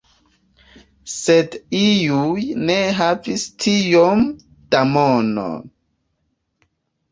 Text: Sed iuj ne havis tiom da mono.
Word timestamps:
Sed 1.15 1.57
iuj 1.79 2.47
ne 2.71 2.79
havis 3.01 3.45
tiom 3.67 4.27
da 4.75 4.83
mono. 4.97 5.47